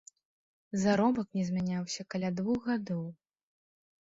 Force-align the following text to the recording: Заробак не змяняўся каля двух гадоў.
Заробак 0.83 1.27
не 1.39 1.43
змяняўся 1.49 2.07
каля 2.15 2.33
двух 2.41 2.59
гадоў. 2.71 3.05